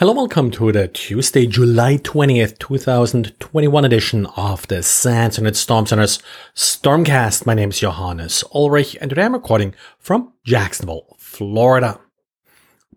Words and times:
Hello, 0.00 0.12
welcome 0.12 0.50
to 0.50 0.72
the 0.72 0.88
Tuesday, 0.88 1.46
July 1.46 1.98
20th, 1.98 2.58
2021 2.58 3.84
edition 3.84 4.26
of 4.36 4.66
the 4.66 4.82
SANS 4.82 5.38
Internet 5.38 5.54
Storm 5.54 5.86
Center's 5.86 6.18
Stormcast. 6.56 7.46
My 7.46 7.54
name 7.54 7.70
is 7.70 7.78
Johannes 7.78 8.42
Ulrich, 8.52 8.96
and 9.00 9.08
today 9.08 9.22
I'm 9.22 9.34
recording 9.34 9.72
from 10.00 10.32
Jacksonville, 10.42 11.16
Florida. 11.20 12.00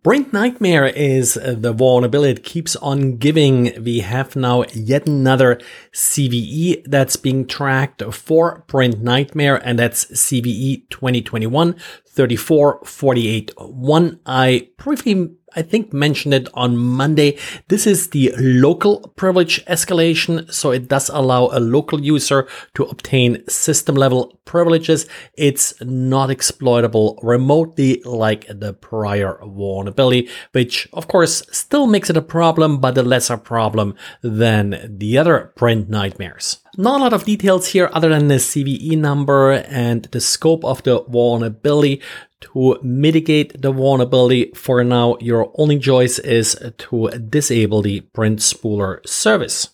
Print 0.04 0.34
Nightmare 0.34 0.88
is 0.88 1.36
the 1.36 1.72
vulnerability 1.72 2.32
it 2.32 2.44
keeps 2.44 2.76
on 2.78 3.18
giving. 3.18 3.84
We 3.84 4.00
have 4.00 4.36
now 4.36 4.64
yet 4.74 5.06
another 5.06 5.60
CVE 5.94 6.84
that's 6.86 7.16
being 7.16 7.46
tracked 7.46 8.02
for 8.12 8.62
Print 8.62 9.04
Nightmare, 9.04 9.58
and 9.64 9.78
that's 9.78 10.06
CVE 10.06 10.90
2021 10.90 11.76
3448. 12.08 13.52
One 13.60 14.20
I 14.26 14.70
briefly 14.78 15.36
I 15.58 15.64
think 15.64 15.92
mentioned 15.92 16.36
it 16.36 16.48
on 16.54 16.78
Monday. 16.78 17.38
This 17.68 17.88
is 17.88 18.10
the 18.10 18.32
local 18.38 19.12
privilege 19.16 19.66
escalation. 19.66 20.54
So 20.54 20.70
it 20.72 20.88
does 20.88 21.10
allow 21.10 21.50
a 21.52 21.60
local 21.60 22.00
user 22.00 22.48
to 22.76 22.84
obtain 22.84 23.44
system 23.50 23.96
level 23.96 24.40
privileges. 24.46 25.08
It's 25.34 25.74
not 25.82 26.30
exploitable 26.30 27.20
remotely 27.24 28.02
like 28.06 28.46
the 28.48 28.74
prior 28.74 29.40
vulnerability, 29.44 30.30
which 30.52 30.88
of 30.94 31.08
course 31.08 31.44
still 31.52 31.88
makes 31.88 32.10
it 32.10 32.18
a 32.18 32.22
problem, 32.22 32.80
but 32.80 32.98
a 32.98 33.04
lesser 33.04 33.38
problem 33.38 33.96
than 34.22 34.98
the 34.98 35.18
other 35.18 35.52
print 35.56 35.90
nightmares. 35.90 36.60
Not 36.80 37.00
a 37.00 37.04
lot 37.04 37.14
of 37.14 37.26
details 37.26 37.70
here 37.70 37.90
other 37.92 38.10
than 38.10 38.28
the 38.28 38.36
CVE 38.36 38.98
number 39.00 39.54
and 39.54 40.04
the 40.12 40.22
scope 40.22 40.64
of 40.64 40.84
the 40.84 41.04
vulnerability. 41.10 42.02
To 42.42 42.80
mitigate 42.84 43.62
the 43.62 43.72
vulnerability 43.72 44.52
for 44.54 44.84
now, 44.84 45.18
your 45.20 45.52
only 45.56 45.80
choice 45.80 46.20
is 46.20 46.56
to 46.78 47.10
disable 47.10 47.82
the 47.82 48.02
print 48.02 48.40
spooler 48.40 49.06
service. 49.08 49.70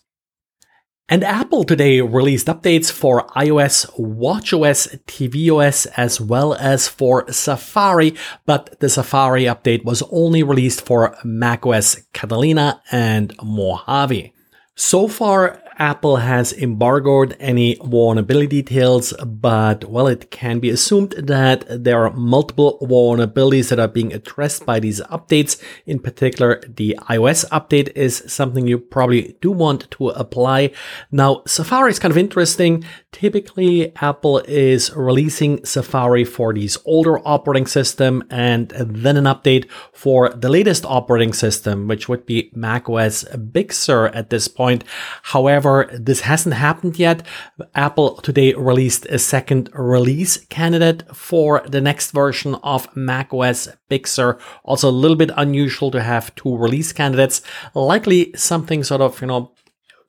And 1.10 1.24
Apple 1.26 1.66
today 1.66 2.00
released 2.00 2.48
updates 2.48 2.90
for 2.90 3.28
iOS, 3.36 3.86
watchOS, 4.00 4.98
tvOS, 5.06 5.86
as 5.98 6.22
well 6.22 6.54
as 6.54 6.88
for 6.88 7.30
Safari, 7.30 8.16
but 8.46 8.80
the 8.80 8.88
Safari 8.88 9.44
update 9.44 9.84
was 9.84 10.02
only 10.10 10.44
released 10.44 10.86
for 10.86 11.18
macOS 11.26 12.02
Catalina 12.14 12.82
and 12.92 13.36
Mojave. 13.44 14.34
So 14.76 15.08
far, 15.10 15.62
Apple 15.78 16.18
has 16.18 16.54
embargoed 16.54 17.36
any 17.40 17.76
vulnerability 17.84 18.62
details, 18.62 19.14
but 19.26 19.86
well, 19.86 20.08
it 20.08 20.30
can 20.32 20.60
be 20.60 20.70
assumed 20.70 21.12
that 21.12 21.66
there 21.68 22.06
are 22.06 22.12
multiple 22.12 22.78
vulnerabilities 22.82 23.70
that 23.70 23.80
are 23.80 23.88
being 23.88 24.14
addressed 24.14 24.66
by 24.66 24.80
these 24.80 25.02
updates. 25.02 25.62
In 25.86 26.00
particular, 26.00 26.62
the 26.68 26.98
iOS 27.10 27.48
update 27.50 27.92
is 27.96 28.24
something 28.28 28.68
you 28.68 28.78
probably 28.78 29.36
do 29.42 29.52
want 29.52 29.90
to 29.92 30.10
apply. 30.10 30.72
Now, 31.12 31.44
Safari 31.48 31.92
is 31.92 32.00
kind 32.00 32.12
of 32.12 32.18
interesting. 32.18 32.84
Typically, 33.12 33.96
Apple 33.98 34.40
is 34.40 34.94
releasing 34.96 35.64
Safari 35.66 36.26
for 36.26 36.54
these 36.54 36.78
older 36.86 37.20
operating 37.28 37.68
system 37.68 38.24
and 38.30 38.70
then 38.78 39.18
an 39.18 39.26
update 39.26 39.70
for 39.92 40.30
the 40.30 40.50
latest 40.50 40.86
operating 40.86 41.34
system, 41.34 41.88
which 41.88 42.08
would 42.10 42.26
be 42.26 42.52
macOS 42.54 43.24
Big 43.36 43.74
Sur 43.74 44.08
at 44.08 44.30
this 44.30 44.48
point. 44.48 44.84
However, 45.24 45.63
However, 45.64 45.90
this 45.94 46.22
hasn't 46.22 46.56
happened 46.56 47.00
yet. 47.00 47.26
Apple 47.74 48.18
today 48.18 48.54
released 48.54 49.06
a 49.06 49.18
second 49.18 49.70
release 49.74 50.38
candidate 50.48 51.04
for 51.16 51.64
the 51.66 51.80
next 51.80 52.12
version 52.12 52.56
of 52.64 52.94
macOS 52.98 53.70
Big 53.88 54.06
Sur. 54.06 54.38
Also 54.66 54.90
a 54.90 54.92
little 54.92 55.16
bit 55.16 55.32
unusual 55.38 55.90
to 55.92 56.02
have 56.02 56.36
two 56.36 56.58
release 56.58 56.92
candidates. 56.92 57.42
Likely 57.74 58.34
something 58.36 58.84
sort 58.84 59.00
of, 59.00 59.22
you 59.22 59.28
know, 59.28 59.54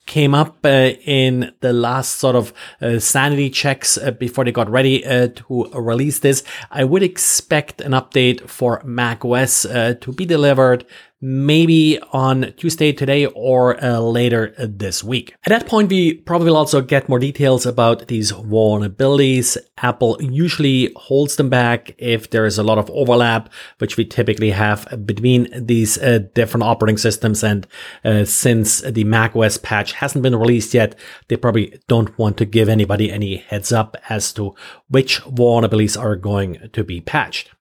came 0.05 0.35
up 0.35 0.57
uh, 0.65 0.91
in 1.05 1.53
the 1.61 1.73
last 1.73 2.17
sort 2.17 2.35
of 2.35 2.53
uh, 2.81 2.99
sanity 2.99 3.49
checks 3.49 3.97
uh, 3.97 4.11
before 4.11 4.43
they 4.43 4.51
got 4.51 4.69
ready 4.69 5.05
uh, 5.05 5.29
to 5.35 5.71
release 5.73 6.19
this. 6.19 6.43
I 6.69 6.83
would 6.83 7.01
expect 7.01 7.81
an 7.81 7.93
update 7.93 8.47
for 8.49 8.81
macOS 8.85 9.65
uh, 9.65 9.95
to 10.01 10.11
be 10.11 10.25
delivered 10.25 10.85
maybe 11.25 11.99
on 12.13 12.53
Tuesday 12.55 12.93
today 12.93 13.25
or 13.25 13.83
uh, 13.83 13.99
later 13.99 14.53
this 14.59 15.03
week. 15.03 15.33
At 15.43 15.49
that 15.49 15.67
point, 15.67 15.89
we 15.89 16.13
probably 16.13 16.51
will 16.51 16.57
also 16.57 16.81
get 16.81 17.09
more 17.09 17.17
details 17.17 17.65
about 17.65 18.07
these 18.07 18.31
vulnerabilities. 18.31 19.57
Apple 19.77 20.21
usually 20.21 20.93
holds 20.95 21.35
them 21.37 21.49
back 21.49 21.95
if 21.97 22.29
there 22.29 22.45
is 22.45 22.59
a 22.59 22.63
lot 22.63 22.77
of 22.77 22.91
overlap, 22.91 23.51
which 23.79 23.97
we 23.97 24.05
typically 24.05 24.51
have 24.51 24.87
between 25.03 25.49
these 25.55 25.97
uh, 25.97 26.19
different 26.35 26.63
operating 26.63 26.97
systems. 26.97 27.43
And 27.43 27.65
uh, 28.03 28.25
since 28.25 28.81
the 28.81 29.03
macOS 29.03 29.57
patch 29.57 29.93
hasn't 29.93 30.21
been 30.21 30.35
released 30.35 30.75
yet, 30.75 30.95
they 31.27 31.37
probably 31.37 31.79
don't 31.87 32.15
want 32.19 32.37
to 32.37 32.45
give 32.45 32.69
anybody 32.69 33.11
any 33.11 33.37
heads 33.37 33.71
up 33.71 33.97
as 34.09 34.31
to 34.33 34.53
which 34.89 35.23
vulnerabilities 35.23 35.99
are 35.99 36.15
going 36.15 36.69
to 36.71 36.83
be 36.83 37.01
patched. 37.01 37.54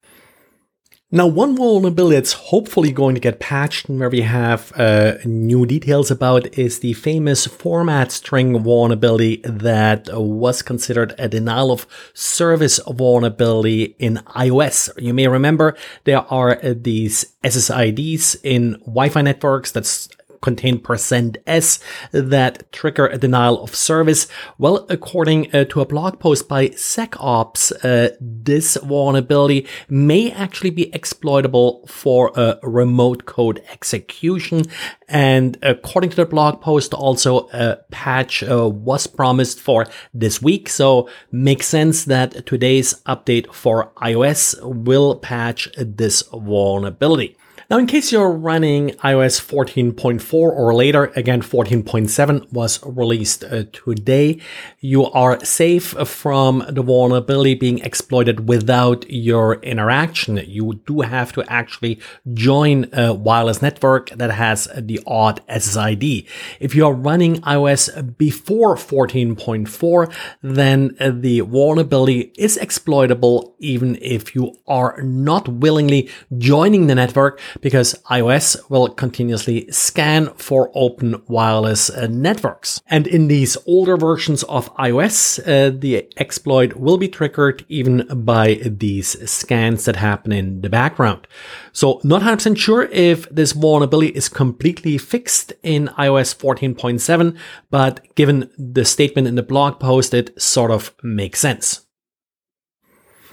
Now, 1.11 1.27
one 1.29 1.55
vulnerability 1.55 2.17
that's 2.17 2.33
hopefully 2.33 2.91
going 2.91 3.15
to 3.15 3.21
get 3.21 3.39
patched 3.39 3.89
and 3.89 4.01
where 4.01 4.11
we 4.11 4.23
have 4.23 4.73
uh, 4.75 5.15
new 5.25 5.65
details 5.65 6.11
about 6.11 6.59
is 6.59 6.81
the 6.81 6.95
famous 6.95 7.47
format 7.47 8.11
string 8.11 8.59
vulnerability 8.59 9.41
that 9.45 10.09
was 10.13 10.63
considered 10.63 11.15
a 11.19 11.29
denial 11.29 11.71
of 11.71 11.87
service 12.15 12.81
vulnerability 12.89 13.95
in 13.99 14.17
iOS. 14.35 14.91
You 15.01 15.15
may 15.15 15.29
remember 15.29 15.77
there 16.03 16.25
are 16.33 16.59
these 16.63 17.27
SSIDs 17.45 18.37
in 18.43 18.73
Wi-Fi 18.81 19.23
networks 19.23 19.71
that's 19.71 20.09
contain 20.49 20.79
percent 20.79 21.33
%s 21.47 21.81
that 22.13 22.71
trigger 22.79 23.07
a 23.07 23.19
denial 23.27 23.57
of 23.65 23.75
service. 23.75 24.23
Well, 24.59 24.77
according 24.97 25.41
uh, 25.55 25.65
to 25.71 25.81
a 25.81 25.87
blog 25.95 26.21
post 26.25 26.49
by 26.49 26.63
ZecOps, 26.69 27.73
uh, 27.83 28.11
this 28.21 28.77
vulnerability 28.77 29.67
may 29.89 30.31
actually 30.45 30.75
be 30.81 30.95
exploitable 30.95 31.87
for 31.87 32.31
a 32.37 32.59
remote 32.63 33.25
code 33.37 33.59
execution. 33.73 34.63
And 35.09 35.59
according 35.63 36.11
to 36.11 36.17
the 36.17 36.27
blog 36.35 36.61
post, 36.61 36.95
also 36.95 37.49
a 37.53 37.79
patch 37.91 38.43
uh, 38.43 38.69
was 38.69 39.07
promised 39.07 39.59
for 39.61 39.87
this 40.23 40.43
week. 40.43 40.69
So 40.69 41.09
makes 41.31 41.67
sense 41.67 42.05
that 42.05 42.47
today's 42.47 42.95
update 43.15 43.47
for 43.53 43.93
iOS 43.97 44.43
will 44.63 45.17
patch 45.17 45.69
this 45.77 46.23
vulnerability. 46.33 47.37
Now, 47.71 47.79
in 47.79 47.87
case 47.87 48.13
you're 48.13 48.31
running 48.31 48.91
iOS 49.03 49.41
14.4 49.41 50.35
or 50.35 50.75
later, 50.75 51.07
again, 51.17 51.41
14.7 51.41 52.53
was 52.53 52.79
released 52.85 53.43
uh, 53.43 53.65
today, 53.73 54.39
you 54.81 55.07
are 55.07 55.43
safe 55.43 55.87
from 56.07 56.63
the 56.69 56.83
vulnerability 56.83 57.55
being 57.55 57.79
exploited 57.79 58.49
without 58.49 59.09
your 59.09 59.55
interaction. 59.63 60.43
You 60.47 60.83
do 60.87 61.01
have 61.01 61.33
to 61.33 61.45
actually 61.51 62.01
join 62.35 62.87
a 62.93 63.15
wireless 63.15 63.63
network 63.63 64.11
that 64.11 64.31
has 64.31 64.69
the 64.77 65.01
odd 65.07 65.41
SSID. 65.49 66.29
If 66.61 66.75
you 66.75 66.85
are 66.85 66.93
running 66.93 67.37
iOS 67.43 68.19
before 68.19 68.77
14.4, 68.77 70.13
then 70.43 70.95
the 71.01 71.41
vulnerability 71.41 72.33
is 72.37 72.59
exploitable 72.59 73.55
even 73.59 73.97
if 74.03 74.35
you 74.35 74.55
are 74.67 75.01
not 75.03 75.49
willingly 75.49 76.11
joining 76.37 76.89
the 76.89 76.95
network 76.95 77.41
because 77.61 77.95
iOS 78.11 78.59
will 78.71 78.89
continuously 78.89 79.71
scan 79.71 80.29
for 80.35 80.71
open 80.75 81.23
wireless 81.29 81.91
uh, 81.91 82.07
networks. 82.09 82.81
And 82.87 83.07
in 83.07 83.29
these 83.29 83.57
older 83.67 83.97
versions 83.97 84.43
of 84.45 84.75
iOS, 84.77 85.39
uh, 85.41 85.77
the 85.79 86.09
exploit 86.17 86.75
will 86.75 86.99
be 86.99 87.09
triggered 87.09 87.65
even 87.69 88.07
by 88.25 88.61
these 88.65 89.31
scans 89.31 89.85
that 89.85 89.97
happen 89.97 90.33
in 90.33 90.61
the 90.61 90.71
background. 90.71 91.27
So 91.73 92.01
not 92.05 92.23
100% 92.23 92.57
sure 92.57 92.85
if 92.85 93.29
this 93.31 93.53
vulnerability 93.53 94.09
is 94.09 94.29
completely 94.29 94.99
fixed 94.99 95.53
in 95.63 95.89
iOS 95.99 96.37
14.7, 96.37 97.37
but 97.71 98.15
given 98.15 98.51
the 98.59 98.85
statement 98.85 99.27
in 99.27 99.35
the 99.35 99.43
blog 99.43 99.81
post, 99.81 100.15
it 100.15 100.41
sort 100.41 100.71
of 100.71 100.93
makes 101.03 101.41
sense. 101.41 101.84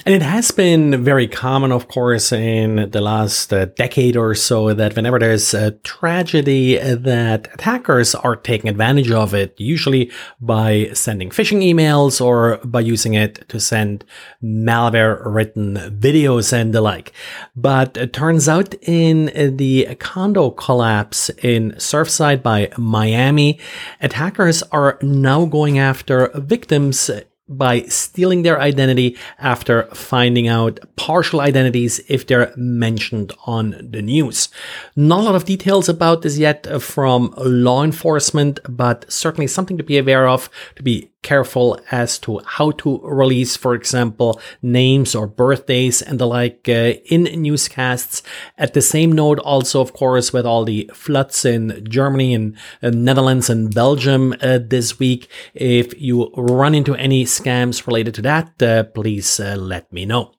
And 0.03 0.15
it 0.15 0.23
has 0.23 0.49
been 0.49 1.03
very 1.03 1.27
common, 1.27 1.71
of 1.71 1.87
course, 1.87 2.31
in 2.31 2.89
the 2.89 3.01
last 3.01 3.53
uh, 3.53 3.65
decade 3.65 4.17
or 4.17 4.33
so 4.33 4.73
that 4.73 4.95
whenever 4.95 5.19
there's 5.19 5.53
a 5.53 5.71
tragedy, 5.71 6.79
uh, 6.79 6.95
that 6.95 7.53
attackers 7.53 8.15
are 8.15 8.35
taking 8.35 8.69
advantage 8.69 9.11
of 9.11 9.35
it, 9.35 9.53
usually 9.59 10.11
by 10.39 10.89
sending 10.93 11.29
phishing 11.29 11.61
emails 11.61 12.19
or 12.19 12.57
by 12.63 12.79
using 12.79 13.13
it 13.13 13.47
to 13.49 13.59
send 13.59 14.03
malware 14.43 15.21
written 15.23 15.75
videos 15.75 16.51
and 16.51 16.73
the 16.73 16.81
like. 16.81 17.13
But 17.55 17.95
it 17.95 18.11
turns 18.11 18.49
out 18.49 18.73
in 18.81 19.57
the 19.57 19.95
condo 19.99 20.49
collapse 20.49 21.29
in 21.43 21.73
Surfside 21.73 22.41
by 22.41 22.71
Miami, 22.75 23.59
attackers 23.99 24.63
are 24.71 24.97
now 25.03 25.45
going 25.45 25.77
after 25.77 26.31
victims 26.33 27.11
by 27.57 27.83
stealing 27.83 28.41
their 28.41 28.59
identity 28.59 29.17
after 29.39 29.83
finding 29.93 30.47
out 30.47 30.79
partial 30.95 31.41
identities 31.41 31.99
if 32.07 32.25
they're 32.27 32.53
mentioned 32.55 33.33
on 33.45 33.75
the 33.81 34.01
news. 34.01 34.49
Not 34.95 35.19
a 35.19 35.23
lot 35.23 35.35
of 35.35 35.45
details 35.45 35.89
about 35.89 36.21
this 36.21 36.37
yet 36.37 36.81
from 36.81 37.33
law 37.37 37.83
enforcement, 37.83 38.59
but 38.67 39.11
certainly 39.11 39.47
something 39.47 39.77
to 39.77 39.83
be 39.83 39.97
aware 39.97 40.27
of, 40.27 40.49
to 40.75 40.83
be 40.83 41.10
careful 41.21 41.79
as 41.91 42.17
to 42.19 42.41
how 42.45 42.71
to 42.71 42.99
release, 43.03 43.55
for 43.55 43.75
example, 43.75 44.39
names 44.61 45.15
or 45.15 45.27
birthdays 45.27 46.01
and 46.01 46.19
the 46.19 46.27
like 46.27 46.67
uh, 46.67 46.93
in 47.05 47.23
newscasts. 47.41 48.23
At 48.57 48.73
the 48.73 48.81
same 48.81 49.11
note, 49.11 49.39
also, 49.39 49.81
of 49.81 49.93
course, 49.93 50.33
with 50.33 50.45
all 50.45 50.65
the 50.65 50.89
floods 50.93 51.45
in 51.45 51.85
Germany 51.87 52.33
and 52.33 52.57
uh, 52.81 52.89
Netherlands 52.89 53.49
and 53.49 53.73
Belgium 53.73 54.33
uh, 54.41 54.59
this 54.61 54.99
week, 54.99 55.29
if 55.53 55.99
you 55.99 56.31
run 56.35 56.75
into 56.75 56.95
any 56.95 57.25
scams 57.25 57.85
related 57.87 58.13
to 58.15 58.21
that, 58.23 58.61
uh, 58.61 58.83
please 58.83 59.39
uh, 59.39 59.55
let 59.55 59.91
me 59.91 60.05
know. 60.05 60.33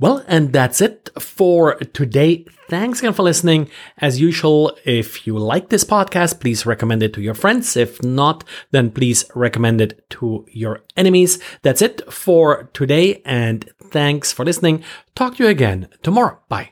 Well, 0.00 0.24
and 0.26 0.50
that's 0.50 0.80
it 0.80 1.10
for 1.18 1.74
today. 1.74 2.46
Thanks 2.70 3.00
again 3.00 3.12
for 3.12 3.22
listening. 3.22 3.68
As 3.98 4.18
usual, 4.18 4.74
if 4.86 5.26
you 5.26 5.36
like 5.36 5.68
this 5.68 5.84
podcast, 5.84 6.40
please 6.40 6.64
recommend 6.64 7.02
it 7.02 7.12
to 7.14 7.20
your 7.20 7.34
friends. 7.34 7.76
If 7.76 8.02
not, 8.02 8.42
then 8.70 8.90
please 8.92 9.26
recommend 9.34 9.82
it 9.82 10.08
to 10.10 10.46
your 10.50 10.80
enemies. 10.96 11.38
That's 11.60 11.82
it 11.82 12.10
for 12.10 12.70
today, 12.72 13.20
and 13.26 13.68
thanks 13.90 14.32
for 14.32 14.44
listening. 14.44 14.82
Talk 15.14 15.36
to 15.36 15.44
you 15.44 15.50
again 15.50 15.88
tomorrow. 16.02 16.38
Bye. 16.48 16.70